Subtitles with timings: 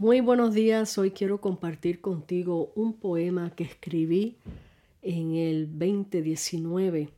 [0.00, 4.38] Muy buenos días, hoy quiero compartir contigo un poema que escribí
[5.02, 7.10] en el 2019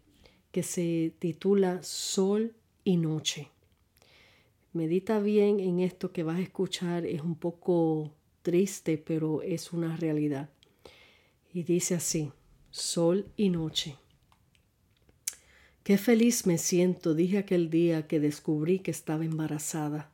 [0.50, 3.50] que se titula Sol y Noche.
[4.72, 8.10] Medita bien en esto que vas a escuchar, es un poco
[8.42, 10.50] triste, pero es una realidad.
[11.54, 12.32] Y dice así,
[12.72, 13.94] Sol y Noche.
[15.84, 20.11] Qué feliz me siento, dije aquel día que descubrí que estaba embarazada.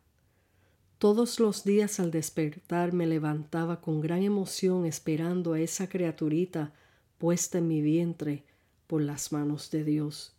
[0.99, 6.73] Todos los días al despertar me levantaba con gran emoción esperando a esa criaturita
[7.19, 8.43] puesta en mi vientre
[8.89, 10.33] por las manos de Dios.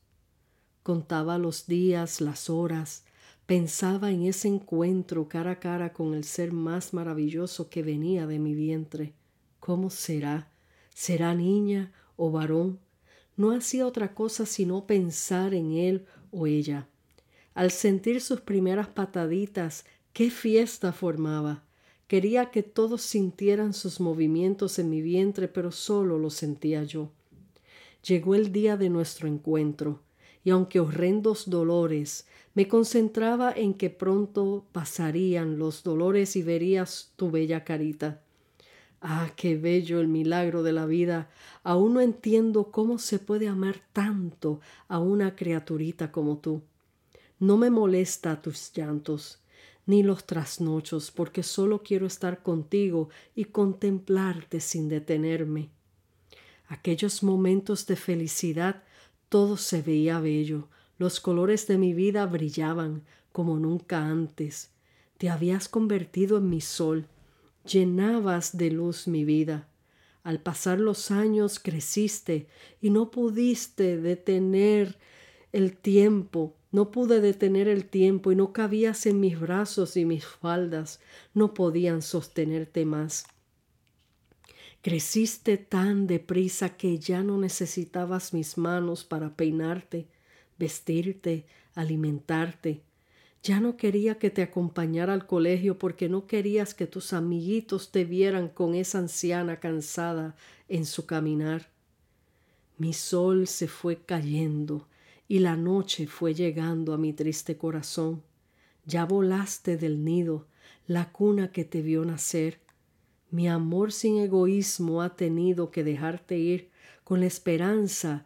[0.83, 3.05] Contaba los días, las horas,
[3.45, 8.39] pensaba en ese encuentro cara a cara con el ser más maravilloso que venía de
[8.39, 9.13] mi vientre.
[9.61, 10.51] ¿Cómo será?
[10.93, 12.79] ¿Será niña o varón?
[13.37, 16.89] No hacía otra cosa sino pensar en él o ella.
[17.53, 19.85] Al sentir sus primeras pataditas
[20.19, 21.63] ¡Qué fiesta formaba!
[22.09, 27.09] Quería que todos sintieran sus movimientos en mi vientre, pero solo lo sentía yo.
[28.05, 30.01] Llegó el día de nuestro encuentro,
[30.43, 37.31] y aunque horrendos dolores, me concentraba en que pronto pasarían los dolores y verías tu
[37.31, 38.21] bella carita.
[38.99, 41.29] Ah, qué bello el milagro de la vida.
[41.63, 46.61] Aún no entiendo cómo se puede amar tanto a una criaturita como tú.
[47.39, 49.39] No me molesta tus llantos
[49.89, 55.69] ni los trasnochos, porque solo quiero estar contigo y contemplarte sin detenerme.
[56.67, 58.83] Aquellos momentos de felicidad
[59.29, 60.67] todo se veía bello,
[60.99, 63.01] los colores de mi vida brillaban
[63.31, 64.69] como nunca antes.
[65.17, 67.07] Te habías convertido en mi sol,
[67.65, 69.69] llenabas de luz mi vida.
[70.21, 72.45] Al pasar los años creciste
[72.79, 74.99] y no pudiste detener
[75.51, 80.25] el tiempo no pude detener el tiempo y no cabías en mis brazos y mis
[80.25, 80.99] faldas
[81.33, 83.25] no podían sostenerte más.
[84.81, 90.07] Creciste tan deprisa que ya no necesitabas mis manos para peinarte,
[90.57, 92.81] vestirte, alimentarte.
[93.41, 98.05] Ya no quería que te acompañara al colegio porque no querías que tus amiguitos te
[98.05, 100.35] vieran con esa anciana cansada
[100.67, 101.69] en su caminar.
[102.77, 104.87] Mi sol se fue cayendo
[105.29, 108.23] y la noche fue llegando a mi triste corazón.
[108.85, 110.47] Ya volaste del nido,
[110.87, 112.59] la cuna que te vio nacer.
[113.29, 116.71] Mi amor sin egoísmo ha tenido que dejarte ir
[117.03, 118.25] con la esperanza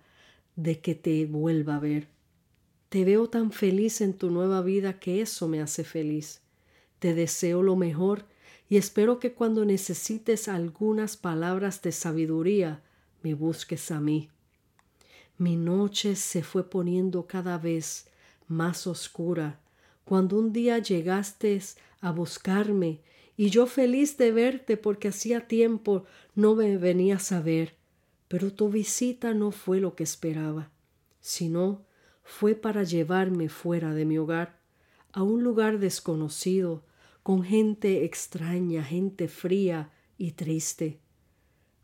[0.55, 2.07] de que te vuelva a ver.
[2.87, 6.39] Te veo tan feliz en tu nueva vida que eso me hace feliz.
[6.99, 8.25] Te deseo lo mejor
[8.69, 12.81] y espero que cuando necesites algunas palabras de sabiduría
[13.23, 14.29] me busques a mí.
[15.37, 18.07] Mi noche se fue poniendo cada vez
[18.47, 19.59] más oscura
[20.05, 21.59] cuando un día llegaste
[22.01, 23.01] a buscarme
[23.35, 26.05] y yo feliz de verte porque hacía tiempo
[26.35, 27.75] no me venías a ver,
[28.27, 30.69] pero tu visita no fue lo que esperaba,
[31.19, 31.85] sino
[32.23, 34.59] fue para llevarme fuera de mi hogar,
[35.11, 36.83] a un lugar desconocido,
[37.21, 40.99] con gente extraña, gente fría y triste.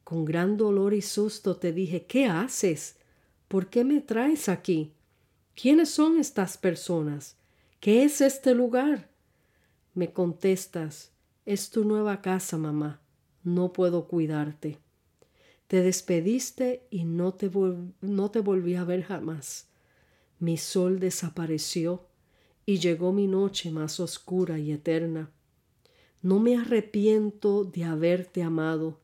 [0.03, 2.98] Con gran dolor y susto te dije, ¿qué haces?
[3.49, 4.93] ¿Por qué me traes aquí?
[5.59, 7.35] ¿Quiénes son estas personas?
[7.79, 9.09] ¿Qué es este lugar?
[9.95, 11.11] Me contestas,
[11.47, 13.01] es tu nueva casa, mamá.
[13.43, 14.77] No puedo cuidarte.
[15.65, 17.49] Te despediste y no te,
[18.01, 19.67] no te volví a ver jamás.
[20.37, 22.05] Mi sol desapareció
[22.67, 25.31] y llegó mi noche más oscura y eterna.
[26.21, 28.99] No me arrepiento de haberte amado,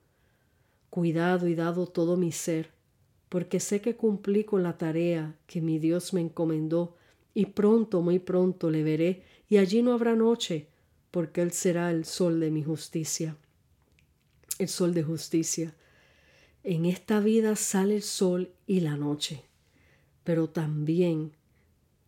[0.92, 2.75] cuidado y dado todo mi ser
[3.30, 6.96] porque sé que cumplí con la tarea que mi Dios me encomendó,
[7.34, 10.68] y pronto, muy pronto le veré, y allí no habrá noche,
[11.12, 13.38] porque Él será el sol de mi justicia,
[14.60, 15.76] el sol de justicia.
[16.64, 19.44] En esta vida sale el sol y la noche,
[20.24, 21.34] pero también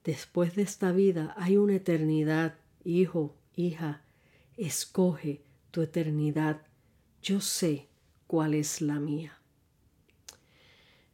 [0.03, 4.03] después de esta vida hay una eternidad, hijo, hija,
[4.55, 5.41] escoge
[5.71, 6.61] tu eternidad.
[7.21, 7.87] Yo sé
[8.25, 9.39] cuál es la mía.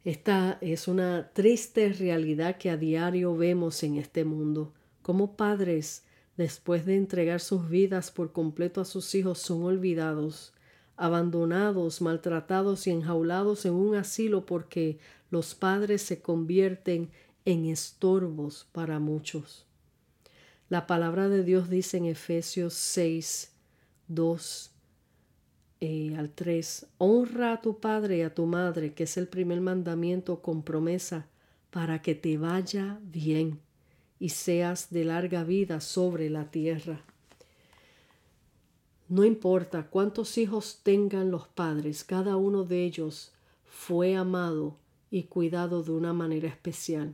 [0.05, 4.73] Esta es una triste realidad que a diario vemos en este mundo.
[5.01, 6.03] Como padres,
[6.35, 10.53] después de entregar sus vidas por completo a sus hijos, son olvidados,
[10.97, 14.99] abandonados, maltratados y enjaulados en un asilo porque
[15.31, 17.09] los padres se convierten
[17.45, 19.65] en estorbos para muchos.
[20.67, 23.53] La palabra de Dios dice en Efesios 6,
[24.09, 24.72] 2
[25.85, 29.59] eh, al 3, honra a tu padre y a tu madre, que es el primer
[29.59, 31.27] mandamiento con promesa,
[31.71, 33.59] para que te vaya bien
[34.17, 37.01] y seas de larga vida sobre la tierra.
[39.09, 43.33] No importa cuántos hijos tengan los padres, cada uno de ellos
[43.65, 44.77] fue amado
[45.11, 47.13] y cuidado de una manera especial.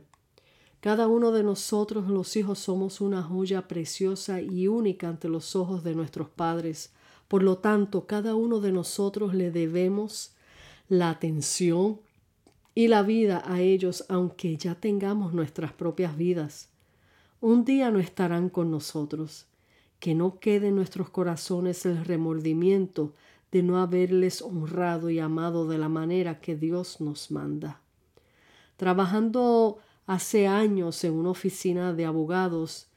[0.78, 5.82] Cada uno de nosotros los hijos somos una joya preciosa y única ante los ojos
[5.82, 6.92] de nuestros padres.
[7.30, 10.32] Por lo tanto, cada uno de nosotros le debemos
[10.88, 12.00] la atención
[12.74, 16.70] y la vida a ellos aunque ya tengamos nuestras propias vidas.
[17.40, 19.46] Un día no estarán con nosotros.
[20.00, 23.14] Que no quede en nuestros corazones el remordimiento
[23.52, 27.80] de no haberles honrado y amado de la manera que Dios nos manda.
[28.76, 32.89] Trabajando hace años en una oficina de abogados,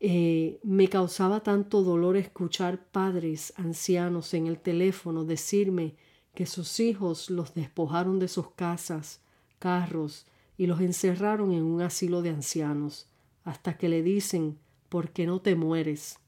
[0.00, 5.96] eh, me causaba tanto dolor escuchar padres ancianos en el teléfono decirme
[6.34, 9.20] que sus hijos los despojaron de sus casas,
[9.58, 13.08] carros y los encerraron en un asilo de ancianos,
[13.42, 14.58] hasta que le dicen,
[14.88, 16.20] ¿por qué no te mueres?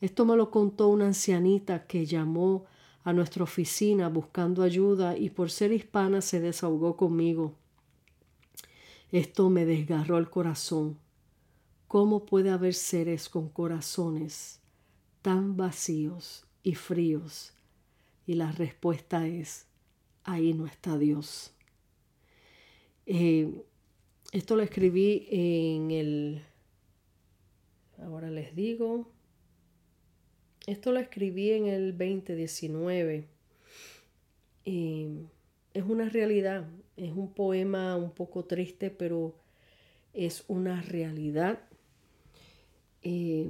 [0.00, 2.66] Esto me lo contó una ancianita que llamó
[3.02, 7.54] a nuestra oficina buscando ayuda y por ser hispana se desahogó conmigo.
[9.10, 10.98] Esto me desgarró el corazón.
[11.88, 14.60] ¿Cómo puede haber seres con corazones
[15.22, 17.54] tan vacíos y fríos?
[18.26, 19.66] Y la respuesta es,
[20.22, 21.54] ahí no está Dios.
[23.06, 23.64] Eh,
[24.32, 26.42] esto lo escribí en el,
[27.96, 29.10] ahora les digo,
[30.66, 33.26] esto lo escribí en el 2019.
[34.66, 36.68] es una realidad.
[36.98, 39.34] Es un poema un poco triste, pero
[40.12, 41.60] es una realidad.
[43.02, 43.48] Eh,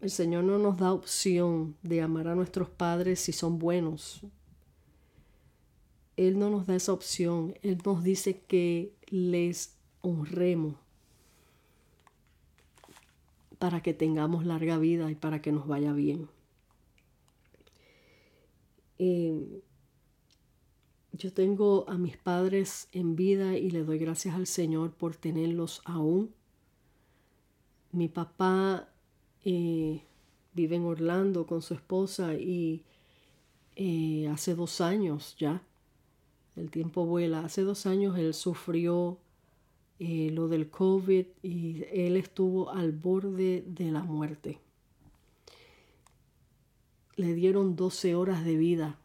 [0.00, 4.20] el Señor no nos da opción de amar a nuestros padres si son buenos.
[6.16, 7.54] Él no nos da esa opción.
[7.62, 10.74] Él nos dice que les honremos
[13.58, 16.28] para que tengamos larga vida y para que nos vaya bien.
[18.98, 19.62] Eh,
[21.12, 25.80] yo tengo a mis padres en vida y le doy gracias al Señor por tenerlos
[25.84, 26.34] aún.
[27.94, 28.88] Mi papá
[29.44, 30.02] eh,
[30.52, 32.82] vive en Orlando con su esposa y
[33.76, 35.62] eh, hace dos años ya,
[36.56, 39.18] el tiempo vuela, hace dos años él sufrió
[39.98, 44.58] eh, lo del COVID y él estuvo al borde de la muerte.
[47.16, 48.98] Le dieron 12 horas de vida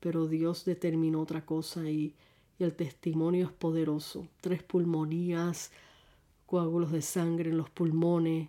[0.00, 2.14] pero Dios determinó otra cosa y,
[2.58, 4.28] el testimonio es poderoso.
[4.42, 5.72] Tres pulmonías,
[6.50, 8.48] coágulos de sangre en los pulmones,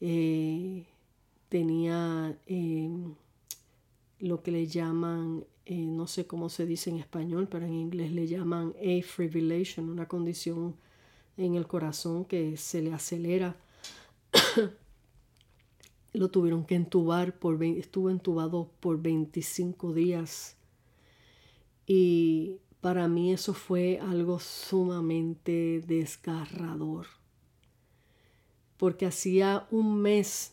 [0.00, 0.86] eh,
[1.48, 3.16] tenía em,
[4.20, 8.12] lo que le llaman, eh, no sé cómo se dice en español, pero en inglés
[8.12, 10.76] le llaman afibrillation, una condición
[11.36, 13.56] en el corazón que se le acelera.
[16.12, 20.56] Lo tuvieron que entubar, por, estuvo entubado por 25 días.
[21.88, 27.06] Y para mí eso fue algo sumamente desgarrador.
[28.76, 30.52] Porque hacía un mes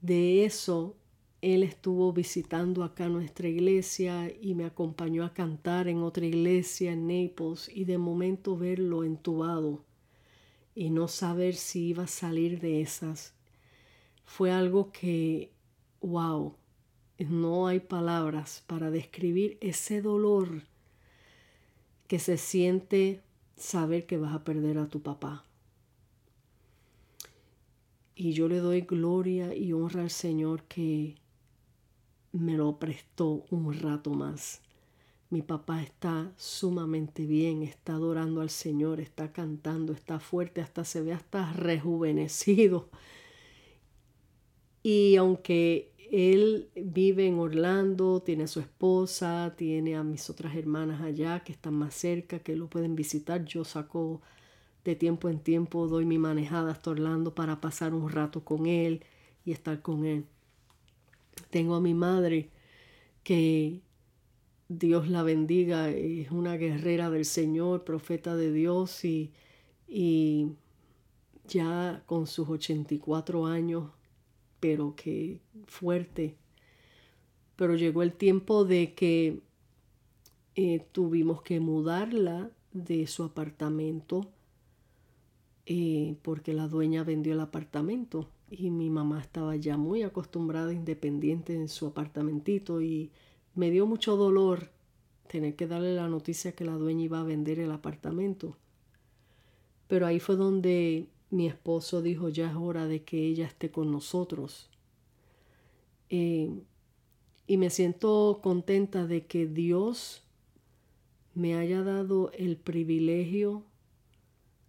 [0.00, 0.96] de eso,
[1.40, 7.06] él estuvo visitando acá nuestra iglesia y me acompañó a cantar en otra iglesia en
[7.06, 9.84] Naples y de momento verlo entubado
[10.74, 13.34] y no saber si iba a salir de esas
[14.24, 15.52] fue algo que,
[16.00, 16.54] wow,
[17.18, 20.62] no hay palabras para describir ese dolor
[22.12, 23.22] que se siente
[23.56, 25.46] saber que vas a perder a tu papá.
[28.14, 31.14] Y yo le doy gloria y honra al Señor que
[32.32, 34.60] me lo prestó un rato más.
[35.30, 41.00] Mi papá está sumamente bien, está adorando al Señor, está cantando, está fuerte, hasta se
[41.00, 42.90] ve hasta rejuvenecido.
[44.82, 51.00] Y aunque él vive en Orlando, tiene a su esposa, tiene a mis otras hermanas
[51.00, 54.20] allá que están más cerca, que lo pueden visitar, yo saco
[54.84, 59.02] de tiempo en tiempo, doy mi manejada hasta Orlando para pasar un rato con él
[59.46, 60.26] y estar con él.
[61.48, 62.50] Tengo a mi madre
[63.22, 63.80] que
[64.68, 69.32] Dios la bendiga, es una guerrera del Señor, profeta de Dios y,
[69.88, 70.48] y
[71.48, 73.92] ya con sus 84 años
[74.62, 76.36] pero que fuerte.
[77.56, 79.40] Pero llegó el tiempo de que
[80.54, 84.30] eh, tuvimos que mudarla de su apartamento
[85.66, 91.56] eh, porque la dueña vendió el apartamento y mi mamá estaba ya muy acostumbrada, independiente
[91.56, 93.10] en su apartamentito y
[93.56, 94.70] me dio mucho dolor
[95.26, 98.56] tener que darle la noticia que la dueña iba a vender el apartamento.
[99.88, 103.90] Pero ahí fue donde mi esposo dijo, ya es hora de que ella esté con
[103.90, 104.68] nosotros.
[106.10, 106.50] Eh,
[107.46, 110.22] y me siento contenta de que Dios
[111.34, 113.64] me haya dado el privilegio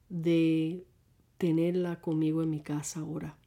[0.08, 0.86] de
[1.38, 3.38] tenerla conmigo en mi casa ahora.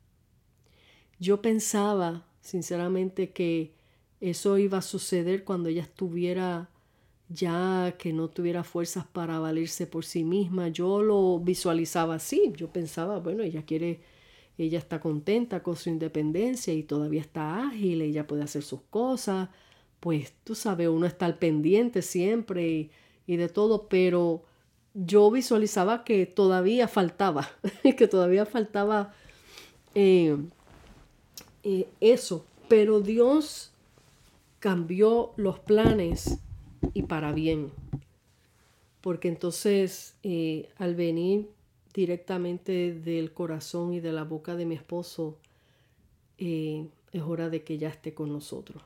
[1.19, 3.73] Yo pensaba, sinceramente, que
[4.21, 6.69] eso iba a suceder cuando ella estuviera
[7.29, 10.69] ya que no tuviera fuerzas para valerse por sí misma.
[10.69, 12.53] Yo lo visualizaba así.
[12.57, 14.01] Yo pensaba, bueno, ella quiere,
[14.59, 19.49] ella está contenta con su independencia y todavía está ágil, ella puede hacer sus cosas.
[20.01, 22.91] Pues tú sabes, uno está al pendiente siempre
[23.27, 24.45] y, de todo, pero
[24.95, 27.51] yo visualizaba que todavía faltaba,
[27.97, 29.15] que todavía faltaba
[29.95, 30.37] eh,
[31.65, 32.47] eh, eso.
[32.69, 33.73] Pero Dios
[34.61, 36.41] cambió los planes
[36.95, 37.71] y para bien.
[39.01, 41.49] Porque entonces eh, al venir
[41.95, 45.39] directamente del corazón y de la boca de mi esposo,
[46.39, 48.83] eh, es hora de que ya esté con nosotros,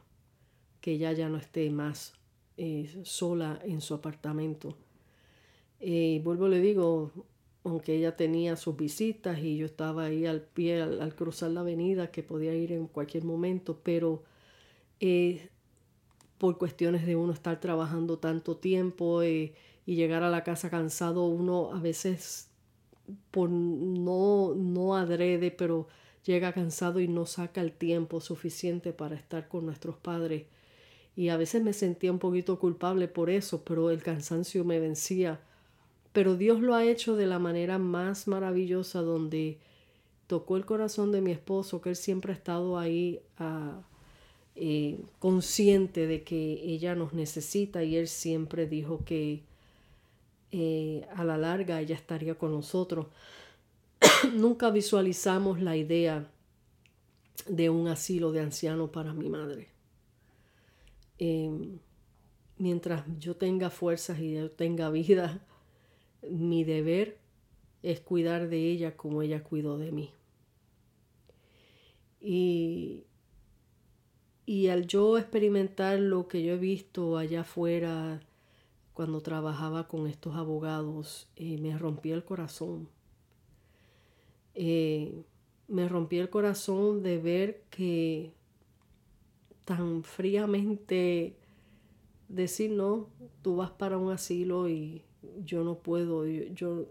[0.80, 2.14] que ella ya no esté más
[2.56, 4.76] eh, sola en su apartamento.
[5.80, 7.10] Y vuelvo le digo,
[7.64, 12.10] aunque ella tenía sus visitas y yo estaba ahí al pie al, cruzar la avenida,
[12.10, 14.22] que podía ir en cualquier momento, pero
[16.40, 19.52] por cuestiones de uno estar trabajando tanto tiempo eh,
[19.84, 22.48] y llegar a la casa cansado, uno a veces
[23.30, 25.86] por no, no adrede, pero
[26.24, 30.46] llega cansado y no saca el tiempo suficiente para estar con nuestros padres.
[31.14, 35.40] Y a veces me sentía un poquito culpable por eso, pero el cansancio me vencía.
[36.14, 39.58] Pero Dios lo ha hecho de la manera más maravillosa donde
[40.26, 43.82] tocó el corazón de mi esposo, que él siempre ha estado ahí a,
[44.56, 49.42] eh, consciente de que ella nos necesita y él siempre dijo que
[50.52, 53.06] eh, a la larga ella estaría con nosotros.
[54.34, 56.30] Nunca visualizamos la idea
[57.46, 59.68] de un asilo de ancianos para mi madre.
[61.18, 61.78] Em,
[62.58, 65.46] mientras yo tenga fuerzas y yo tenga vida,
[66.30, 67.18] mi deber
[67.82, 70.12] es cuidar de ella como ella cuidó de mí.
[72.20, 73.04] Y
[74.50, 78.20] y al yo experimentar lo que yo he visto allá afuera
[78.94, 82.88] cuando trabajaba con estos abogados, eh, me rompí el corazón.
[84.56, 85.22] Eh,
[85.68, 88.32] me rompí el corazón de ver que
[89.64, 91.36] tan fríamente
[92.28, 93.08] decir no,
[93.42, 95.04] tú vas para un asilo y
[95.44, 96.86] yo no puedo, yo,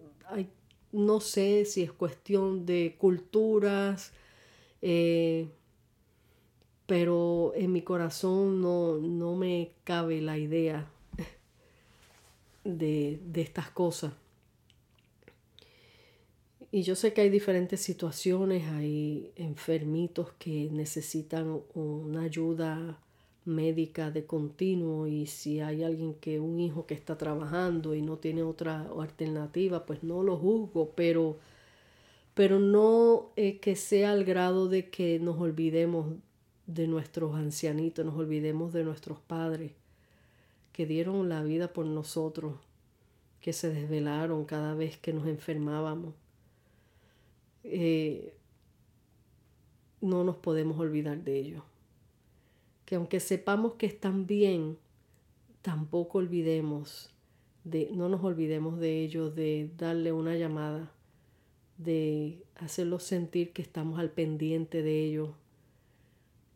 [0.93, 4.13] no sé si es cuestión de culturas,
[4.81, 5.49] eh,
[6.89, 10.89] pero en mi corazón no, me cabe la idea
[12.63, 14.11] de, de estas cosas.
[16.71, 22.99] Y yo sé que hay diferentes situaciones, hay enfermitos que necesitan una ayuda
[23.45, 28.17] médica de continuo y si hay alguien que un hijo que está trabajando y no
[28.17, 31.37] tiene otra alternativa, pues no lo juzgo, pero
[32.33, 36.15] pero no que sea al grado de que nos olvidemos
[36.69, 39.71] de nuestros ancianitos, nos olvidemos de nuestros padres
[40.71, 42.53] que dieron la vida por nosotros,
[43.41, 46.13] que se desvelaron cada vez que nos enfermábamos.
[47.63, 48.35] Eh,
[49.99, 51.63] no nos podemos olvidar de ellos.
[52.85, 54.77] Que aunque sepamos que están bien,
[55.63, 57.11] tampoco olvidemos
[57.63, 60.91] de, no nos olvidemos de ellos, de darle una llamada,
[61.79, 65.31] de hacerlos sentir que estamos al pendiente de ellos,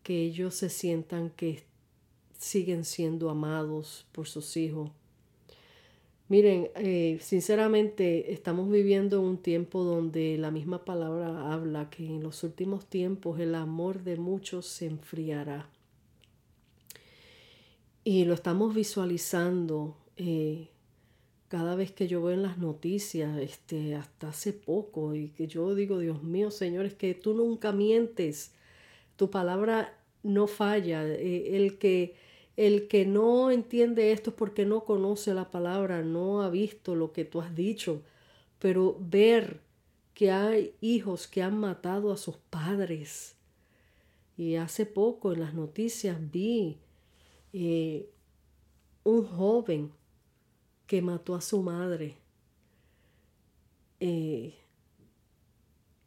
[0.03, 1.63] que ellos se sientan que
[2.37, 4.91] siguen siendo amados por sus hijos.
[6.29, 12.43] Miren, eh, sinceramente estamos viviendo un tiempo donde la misma palabra habla que en los
[12.43, 15.69] últimos tiempos el amor de muchos se enfriará.
[18.03, 20.69] Y lo estamos visualizando eh,
[21.49, 25.75] cada vez que yo veo en las noticias, este, hasta hace poco, y que yo
[25.75, 28.53] digo, Dios mío, Señor, es que tú nunca mientes
[29.15, 31.05] tu palabra no falla.
[31.05, 32.15] Eh, el que,
[32.57, 37.11] el que no entiende esto es porque no conoce la palabra, no ha visto lo
[37.11, 38.01] que tú has dicho.
[38.59, 39.59] Pero ver
[40.13, 43.35] que hay hijos que han matado a sus padres.
[44.37, 46.77] Y hace poco en las noticias vi
[47.51, 48.09] eh,
[49.03, 49.91] un joven
[50.87, 52.15] que mató a su madre.
[53.99, 54.53] Eh,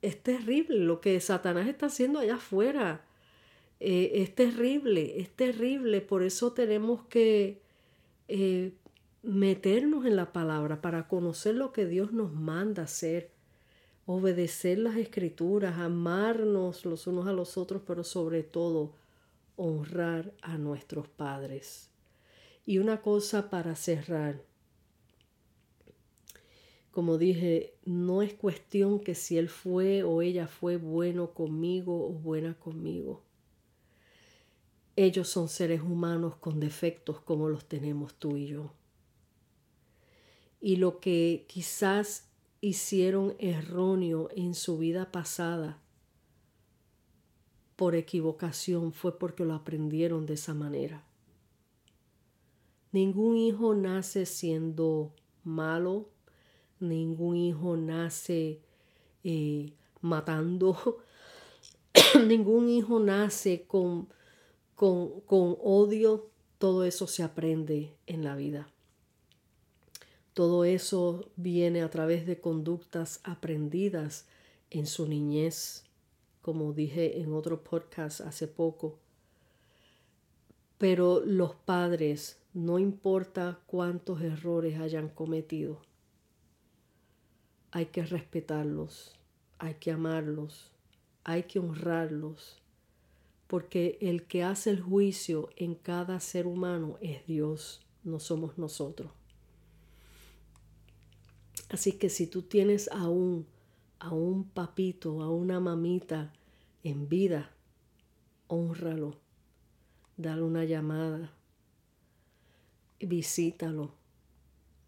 [0.07, 3.05] es terrible lo que Satanás está haciendo allá afuera.
[3.81, 6.01] Eh, es terrible, es terrible.
[6.01, 7.61] Por eso tenemos que
[8.29, 8.73] eh,
[9.25, 13.33] meternos en la palabra para conocer lo que Dios nos manda hacer,
[14.07, 18.95] obedecer las escrituras, amarnos los unos a los otros, pero sobre todo
[19.57, 21.91] honrar a nuestros padres.
[22.65, 24.41] Y una cosa para cerrar.
[26.97, 32.12] Como dije, no es cuestión que si él fue o ella fue bueno conmigo o
[32.12, 33.23] buena conmigo.
[34.97, 38.73] Ellos son seres humanos con defectos como los tenemos tú y yo.
[40.59, 42.31] Y lo que quizás
[42.62, 45.79] hicieron erróneo en su vida pasada
[47.76, 51.05] por equivocación fue porque lo aprendieron de esa manera.
[52.91, 55.12] Ningún hijo nace siendo
[55.45, 56.16] malo,
[56.80, 58.61] ningún hijo nace
[59.25, 60.99] eh, matando,
[62.26, 64.09] ningún hijo nace con,
[64.75, 68.68] con, con odio, todo eso se aprende en la vida.
[70.37, 74.26] Todo eso viene a través de conductas aprendidas
[74.68, 75.85] en su niñez,
[76.42, 78.99] como dije en otro podcast hace poco.
[80.78, 85.80] Pero los padres, no importa cuántos errores hayan cometido,
[87.76, 89.12] hay que respetarlos,
[89.59, 90.71] hay que amarlos,
[91.25, 92.56] hay que honrarlos,
[93.49, 99.11] porque el que hace el juicio en cada ser humano es Dios, no somos nosotros.
[101.68, 103.47] Así que si tú tienes a un,
[103.99, 106.33] a un papito, a una mamita
[106.83, 107.50] en vida,
[108.47, 109.18] honralo,
[110.16, 111.30] dale una llamada,
[113.00, 113.93] visítalo,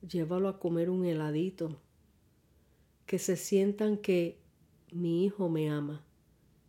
[0.09, 1.77] llévalo a comer un heladito,
[3.09, 4.39] que se sientan que
[4.93, 6.05] mi hijo me ama,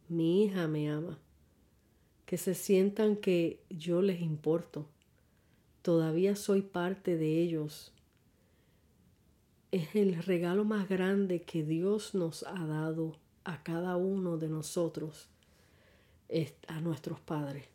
[0.08, 1.19] mi hija me ama,
[2.25, 4.88] que se sientan que yo les importo,
[5.84, 7.93] todavía soy parte de ellos
[9.71, 15.30] es el regalo más grande que Dios nos ha dado a cada uno de nosotros,
[16.67, 17.67] a nuestros padres.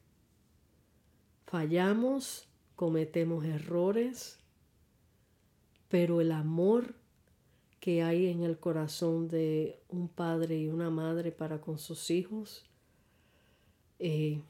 [1.46, 4.40] Fallamos, cometemos errores,
[5.88, 6.96] pero el amor
[7.84, 12.64] que hay en el corazón de un padre y una madre para con sus hijos
[13.98, 14.40] eh,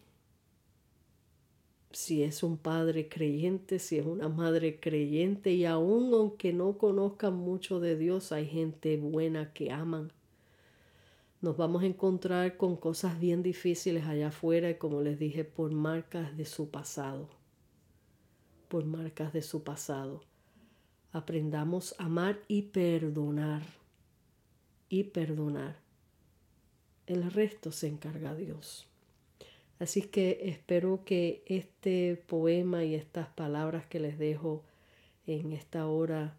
[1.90, 7.34] si es un padre creyente, si es una madre creyente, y aún aunque no conozcan
[7.34, 10.12] mucho de Dios, hay gente buena que aman.
[11.40, 15.72] Nos vamos a encontrar con cosas bien difíciles allá afuera y como les dije, por
[15.72, 17.30] marcas de su pasado.
[18.68, 20.22] Por marcas de su pasado.
[21.14, 23.62] Aprendamos a amar y perdonar.
[24.88, 25.76] Y perdonar.
[27.06, 28.88] El resto se encarga Dios.
[29.78, 34.64] Así que espero que este poema y estas palabras que les dejo
[35.28, 36.36] en esta hora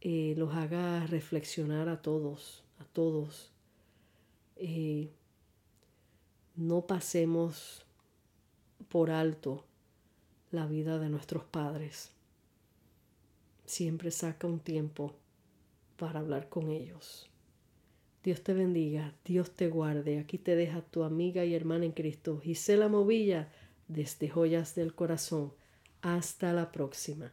[0.00, 3.52] eh, los haga reflexionar a todos, a todos.
[4.56, 5.10] Eh,
[6.56, 7.86] no pasemos
[8.88, 9.64] por alto
[10.50, 12.15] la vida de nuestros padres.
[13.66, 15.14] Siempre saca un tiempo
[15.96, 17.28] para hablar con ellos.
[18.22, 20.18] Dios te bendiga, Dios te guarde.
[20.18, 23.52] Aquí te deja tu amiga y hermana en Cristo, Gisela Movilla,
[23.88, 25.52] desde Joyas del Corazón.
[26.02, 27.32] Hasta la próxima.